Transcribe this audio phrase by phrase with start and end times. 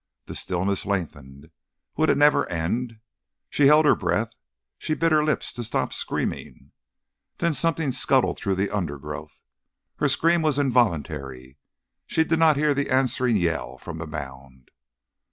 [0.25, 1.51] The stillness lengthened
[1.95, 2.99] would it never end?
[3.51, 4.33] She held her breath;
[4.79, 6.71] she bit her lips to stop screaming.
[7.37, 9.43] Then something scuttled through the undergrowth.
[9.97, 11.59] Her scream was involuntary.
[12.07, 14.71] She did not hear the answering yell from the mound.